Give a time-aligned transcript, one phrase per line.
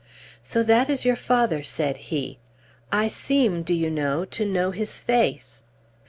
[0.43, 2.39] "So that is your father," said he.
[2.91, 5.61] "I seem, do you know, to know his face?"